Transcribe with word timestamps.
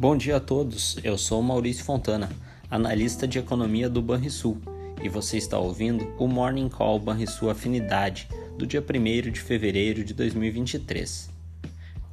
Bom 0.00 0.16
dia 0.16 0.36
a 0.38 0.40
todos, 0.40 0.96
eu 1.04 1.18
sou 1.18 1.42
Maurício 1.42 1.84
Fontana, 1.84 2.30
analista 2.70 3.28
de 3.28 3.38
economia 3.38 3.86
do 3.86 4.00
Banrisul, 4.00 4.56
e 5.02 5.10
você 5.10 5.36
está 5.36 5.58
ouvindo 5.58 6.10
o 6.16 6.26
Morning 6.26 6.70
Call 6.70 6.98
Banrisul 6.98 7.50
Afinidade 7.50 8.26
do 8.56 8.66
dia 8.66 8.80
1 8.82 9.30
de 9.30 9.38
fevereiro 9.38 10.02
de 10.02 10.14
2023. 10.14 11.28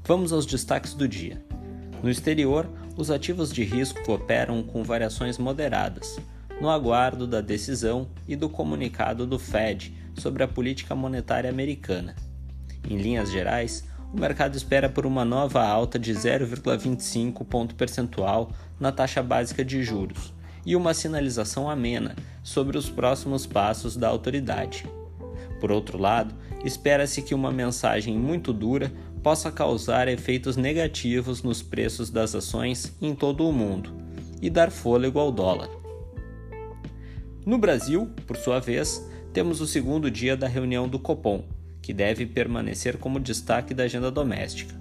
Vamos 0.04 0.34
aos 0.34 0.46
destaques 0.46 0.94
do 0.94 1.08
dia. 1.08 1.42
No 2.04 2.10
exterior, 2.10 2.70
os 2.98 3.10
ativos 3.10 3.54
de 3.54 3.64
risco 3.64 4.12
operam 4.12 4.62
com 4.64 4.84
variações 4.84 5.38
moderadas, 5.38 6.20
no 6.60 6.70
aguardo 6.70 7.26
da 7.26 7.40
decisão 7.40 8.10
e 8.28 8.36
do 8.36 8.50
comunicado 8.50 9.26
do 9.26 9.40
Fed 9.40 9.96
sobre 10.14 10.44
a 10.44 10.48
política 10.48 10.94
monetária 10.94 11.50
americana. 11.50 12.18
Em 12.84 12.98
linhas 12.98 13.32
gerais, 13.32 13.86
o 14.18 14.20
mercado 14.20 14.56
espera 14.56 14.90
por 14.90 15.06
uma 15.06 15.24
nova 15.24 15.64
alta 15.64 16.00
de 16.00 16.12
0,25 16.12 17.46
ponto 17.46 17.76
percentual 17.76 18.52
na 18.80 18.92
taxa 18.92 19.22
básica 19.22 19.64
de 19.64 19.84
juros 19.84 20.34
e 20.66 20.76
uma 20.76 20.92
sinalização 20.96 21.70
amena 21.70 22.16
sobre 22.42 22.80
os 22.80 22.90
próximos 22.90 23.46
passos 23.46 23.96
da 23.96 24.08
autoridade. 24.08 24.90
Por 25.62 25.72
outro 25.72 26.00
lado, 26.00 26.34
espera-se 26.66 27.22
que 27.22 27.36
uma 27.36 27.52
mensagem 27.52 28.18
muito 28.18 28.52
dura 28.52 28.92
possa 29.22 29.52
causar 29.52 30.08
efeitos 30.08 30.58
negativos 30.58 31.44
nos 31.44 31.62
preços 31.62 32.10
das 32.10 32.34
ações 32.34 32.98
em 33.00 33.14
todo 33.14 33.48
o 33.48 33.54
mundo 33.54 33.94
e 34.42 34.50
dar 34.50 34.72
fôlego 34.72 35.20
ao 35.20 35.32
dólar. 35.32 35.70
No 37.46 37.60
Brasil, 37.60 38.10
por 38.26 38.36
sua 38.36 38.60
vez, 38.60 39.08
temos 39.32 39.62
o 39.62 39.68
segundo 39.68 40.10
dia 40.10 40.36
da 40.36 40.48
reunião 40.48 40.90
do 40.90 40.98
Copom, 40.98 41.46
que 41.88 41.94
deve 41.94 42.26
permanecer 42.26 42.98
como 42.98 43.18
destaque 43.18 43.74
da 43.74 43.84
agenda 43.84 44.12
doméstica. 44.12 44.76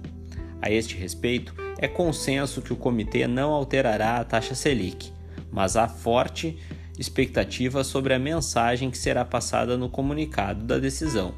A 0.61 0.69
este 0.69 0.97
respeito, 0.97 1.55
é 1.77 1.87
consenso 1.87 2.61
que 2.61 2.73
o 2.73 2.75
comitê 2.75 3.25
não 3.25 3.51
alterará 3.53 4.17
a 4.17 4.25
taxa 4.25 4.53
Selic, 4.53 5.13
mas 5.49 5.77
há 5.77 5.87
forte 5.87 6.59
expectativa 6.99 7.81
sobre 7.85 8.13
a 8.13 8.19
mensagem 8.19 8.91
que 8.91 8.97
será 8.97 9.23
passada 9.23 9.77
no 9.77 9.87
comunicado 9.89 10.65
da 10.65 10.77
decisão, 10.79 11.33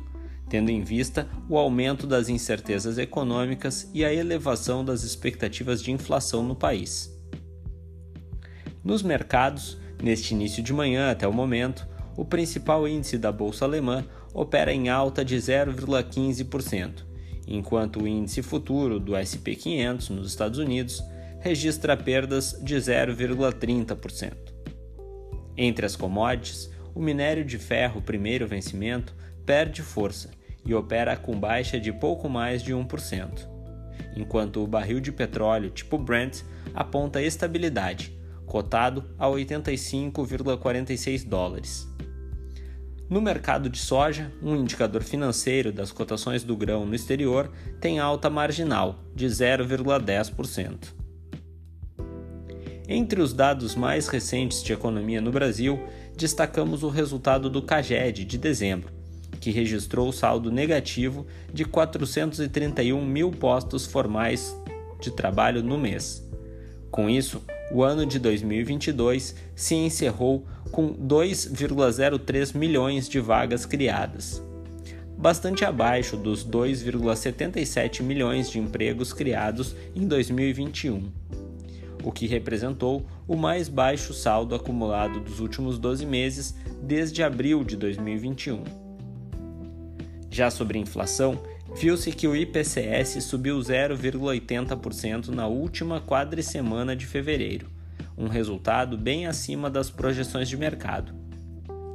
tendo 0.50 0.72
em 0.72 0.81
vista 0.81 1.30
o 1.48 1.56
aumento 1.56 2.08
das 2.08 2.30
incertezas 2.30 2.98
econômicas 2.98 3.92
e 3.94 4.04
a 4.04 4.11
elevação 4.11 4.83
das 4.83 5.04
expectativas 5.04 5.83
de 5.83 5.92
inflação 5.92 6.42
no 6.42 6.56
país. 6.56 7.16
Nos 8.83 9.04
mercados, 9.04 9.78
neste 10.02 10.33
início 10.33 10.64
de 10.64 10.73
manhã 10.73 11.11
até 11.11 11.28
o 11.28 11.33
momento, 11.33 11.88
o 12.17 12.26
principal 12.26 12.88
índice 12.88 13.20
da 13.20 13.31
bolsa 13.31 13.66
alemã 13.66 14.04
opera 14.33 14.73
em 14.73 14.89
alta 14.89 15.23
de 15.23 15.35
0,15%, 15.35 17.05
enquanto 17.47 18.02
o 18.02 18.08
índice 18.08 18.41
futuro 18.41 18.99
do 18.99 19.16
SP 19.17 19.55
500 19.55 20.09
nos 20.09 20.27
Estados 20.27 20.59
Unidos 20.59 21.02
registra 21.39 21.95
perdas 21.95 22.59
de 22.61 22.75
0,30%. 22.75 24.33
Entre 25.58 25.86
as 25.86 25.95
commodities, 25.95 26.69
o 26.94 27.02
minério 27.02 27.45
de 27.45 27.58
ferro 27.58 28.02
primeiro 28.02 28.47
vencimento 28.47 29.16
perde 29.45 29.81
força 29.81 30.30
e 30.66 30.73
opera 30.73 31.16
com 31.16 31.39
baixa 31.39 31.80
de 31.80 31.91
pouco 31.91 32.30
mais 32.30 32.61
de 32.61 32.73
1%, 32.73 33.47
enquanto 34.16 34.64
o 34.64 34.67
barril 34.67 34.99
de 34.99 35.11
petróleo 35.11 35.69
tipo 35.69 35.97
Brent 35.97 36.41
aponta 36.73 37.21
estabilidade, 37.21 38.17
cotado 38.45 39.05
a 39.17 39.27
85,46 39.27 41.27
dólares. 41.27 41.88
No 43.09 43.19
mercado 43.19 43.71
de 43.71 43.79
soja, 43.79 44.31
um 44.39 44.55
indicador 44.55 45.02
financeiro 45.02 45.71
das 45.71 45.91
cotações 45.91 46.43
do 46.43 46.55
grão 46.55 46.85
no 46.85 46.93
exterior 46.93 47.49
tem 47.81 47.97
alta 47.97 48.29
marginal, 48.29 48.99
de 49.15 49.25
0,10%. 49.25 50.93
Entre 52.87 53.19
os 53.19 53.33
dados 53.33 53.73
mais 53.73 54.08
recentes 54.08 54.61
de 54.61 54.73
economia 54.73 55.19
no 55.19 55.31
Brasil, 55.31 55.80
destacamos 56.15 56.83
o 56.83 56.89
resultado 56.89 57.49
do 57.49 57.64
CAGED 57.64 58.25
de 58.25 58.37
dezembro, 58.37 58.93
que 59.42 59.49
registrou 59.49 60.11
saldo 60.11 60.52
negativo 60.52 61.25
de 61.52 61.65
431 61.65 63.03
mil 63.03 63.31
postos 63.31 63.87
formais 63.87 64.55
de 65.02 65.09
trabalho 65.09 65.64
no 65.64 65.80
mês. 65.80 66.23
Com 66.92 67.09
isso, 67.09 67.42
o 67.71 67.83
ano 67.83 68.05
de 68.05 68.19
2022 68.19 69.36
se 69.55 69.75
encerrou 69.75 70.45
com 70.71 70.93
2,03 70.93 72.55
milhões 72.55 73.09
de 73.09 73.19
vagas 73.19 73.65
criadas, 73.65 74.41
bastante 75.17 75.65
abaixo 75.65 76.15
dos 76.15 76.45
2,77 76.45 78.02
milhões 78.02 78.49
de 78.49 78.59
empregos 78.59 79.11
criados 79.11 79.75
em 79.95 80.07
2021, 80.07 81.11
o 82.03 82.11
que 82.11 82.25
representou 82.25 83.05
o 83.27 83.35
mais 83.35 83.67
baixo 83.67 84.13
saldo 84.13 84.55
acumulado 84.55 85.19
dos 85.19 85.39
últimos 85.39 85.77
12 85.77 86.05
meses 86.05 86.55
desde 86.81 87.21
abril 87.21 87.63
de 87.63 87.75
2021. 87.75 88.63
Já 90.31 90.49
sobre 90.49 90.80
inflação, 90.80 91.41
viu-se 91.75 92.11
que 92.11 92.27
o 92.27 92.36
IPCS 92.36 93.23
subiu 93.23 93.57
0,80% 93.57 95.30
na 95.30 95.47
última 95.47 95.99
quadricemana 95.99 96.95
de 96.95 97.05
fevereiro, 97.05 97.67
um 98.19 98.27
resultado 98.27 98.95
bem 98.97 99.25
acima 99.25 99.69
das 99.69 99.89
projeções 99.89 100.49
de 100.49 100.57
mercado, 100.57 101.13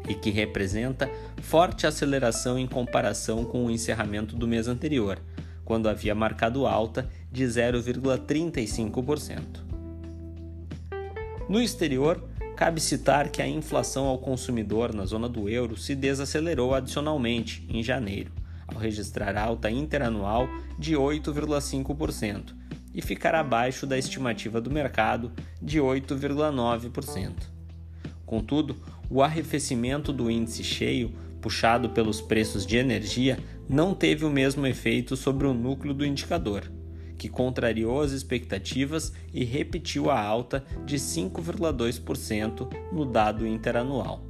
e 0.08 0.14
que 0.14 0.30
representa 0.30 1.10
forte 1.42 1.86
aceleração 1.86 2.58
em 2.58 2.66
comparação 2.66 3.44
com 3.44 3.66
o 3.66 3.70
encerramento 3.70 4.34
do 4.34 4.48
mês 4.48 4.66
anterior, 4.66 5.20
quando 5.64 5.88
havia 5.88 6.14
marcado 6.14 6.66
alta 6.66 7.08
de 7.30 7.44
0,35%. 7.44 9.62
No 11.48 11.60
exterior, 11.60 12.24
cabe 12.56 12.80
citar 12.80 13.28
que 13.28 13.42
a 13.42 13.46
inflação 13.46 14.06
ao 14.06 14.18
consumidor 14.18 14.92
na 14.94 15.04
zona 15.04 15.28
do 15.28 15.48
euro 15.48 15.76
se 15.76 15.94
desacelerou 15.94 16.74
adicionalmente 16.74 17.64
em 17.68 17.80
janeiro 17.82 18.32
ao 18.66 18.78
registrar 18.78 19.36
alta 19.36 19.70
interanual 19.70 20.48
de 20.78 20.94
8,5% 20.94 22.63
e 22.94 23.03
ficar 23.03 23.34
abaixo 23.34 23.87
da 23.87 23.99
estimativa 23.99 24.60
do 24.60 24.71
mercado 24.71 25.32
de 25.60 25.81
8,9%. 25.81 27.32
Contudo, 28.25 28.77
o 29.10 29.22
arrefecimento 29.22 30.12
do 30.12 30.31
índice 30.31 30.62
cheio, 30.62 31.12
puxado 31.41 31.91
pelos 31.91 32.21
preços 32.21 32.65
de 32.65 32.77
energia, 32.77 33.38
não 33.69 33.94
teve 33.94 34.25
o 34.25 34.31
mesmo 34.31 34.66
efeito 34.66 35.16
sobre 35.16 35.47
o 35.47 35.53
núcleo 35.53 35.93
do 35.93 36.06
indicador, 36.06 36.71
que 37.19 37.28
contrariou 37.28 38.00
as 38.00 38.12
expectativas 38.12 39.12
e 39.33 39.44
repetiu 39.44 40.10
a 40.10 40.21
alta 40.21 40.65
de 40.87 40.97
5,2% 40.97 42.72
no 42.93 43.04
dado 43.04 43.47
interanual. 43.47 44.25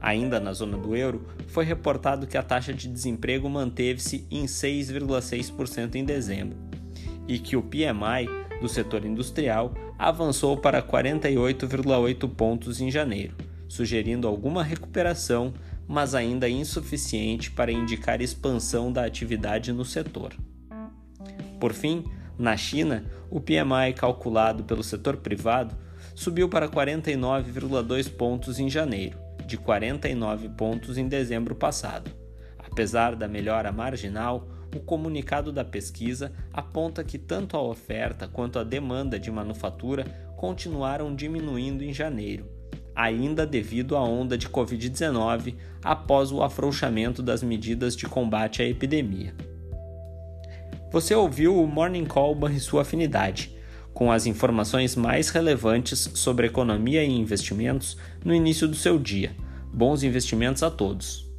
Ainda 0.00 0.40
na 0.40 0.52
zona 0.52 0.76
do 0.76 0.96
euro, 0.96 1.28
foi 1.46 1.64
reportado 1.64 2.26
que 2.26 2.36
a 2.36 2.42
taxa 2.42 2.74
de 2.74 2.88
desemprego 2.88 3.48
manteve-se 3.48 4.26
em 4.30 4.46
6,6% 4.46 5.94
em 5.94 6.04
dezembro 6.04 6.71
e 7.26 7.38
que 7.38 7.56
o 7.56 7.62
PMI 7.62 8.28
do 8.60 8.68
setor 8.68 9.04
industrial 9.04 9.74
avançou 9.98 10.56
para 10.56 10.82
48,8 10.82 12.28
pontos 12.28 12.80
em 12.80 12.90
janeiro, 12.90 13.34
sugerindo 13.68 14.26
alguma 14.26 14.62
recuperação, 14.62 15.52
mas 15.86 16.14
ainda 16.14 16.48
insuficiente 16.48 17.50
para 17.50 17.72
indicar 17.72 18.20
expansão 18.20 18.92
da 18.92 19.04
atividade 19.04 19.72
no 19.72 19.84
setor. 19.84 20.32
Por 21.60 21.72
fim, 21.72 22.04
na 22.38 22.56
China, 22.56 23.04
o 23.30 23.40
PMI 23.40 23.92
calculado 23.96 24.64
pelo 24.64 24.82
setor 24.82 25.16
privado 25.18 25.76
subiu 26.14 26.48
para 26.48 26.68
49,2 26.68 28.10
pontos 28.10 28.58
em 28.58 28.68
janeiro, 28.68 29.18
de 29.46 29.56
49 29.56 30.48
pontos 30.50 30.98
em 30.98 31.08
dezembro 31.08 31.54
passado. 31.54 32.10
Apesar 32.58 33.14
da 33.14 33.28
melhora 33.28 33.70
marginal, 33.70 34.48
o 34.74 34.80
comunicado 34.80 35.52
da 35.52 35.64
pesquisa 35.64 36.32
aponta 36.52 37.04
que 37.04 37.18
tanto 37.18 37.56
a 37.56 37.62
oferta 37.62 38.26
quanto 38.26 38.58
a 38.58 38.64
demanda 38.64 39.18
de 39.18 39.30
manufatura 39.30 40.04
continuaram 40.36 41.14
diminuindo 41.14 41.84
em 41.84 41.92
janeiro, 41.92 42.46
ainda 42.94 43.46
devido 43.46 43.96
à 43.96 44.02
onda 44.02 44.36
de 44.36 44.48
Covid-19 44.48 45.54
após 45.82 46.32
o 46.32 46.42
afrouxamento 46.42 47.22
das 47.22 47.42
medidas 47.42 47.94
de 47.94 48.06
combate 48.06 48.62
à 48.62 48.66
epidemia. 48.66 49.34
Você 50.90 51.14
ouviu 51.14 51.62
o 51.62 51.66
Morning 51.66 52.04
Call 52.04 52.34
Banrisul 52.34 52.80
Afinidade 52.80 53.56
com 53.94 54.10
as 54.10 54.26
informações 54.26 54.96
mais 54.96 55.28
relevantes 55.28 56.10
sobre 56.14 56.46
economia 56.46 57.04
e 57.04 57.10
investimentos 57.10 57.96
no 58.24 58.34
início 58.34 58.66
do 58.66 58.76
seu 58.76 58.98
dia. 58.98 59.34
Bons 59.72 60.02
investimentos 60.02 60.62
a 60.62 60.70
todos! 60.70 61.31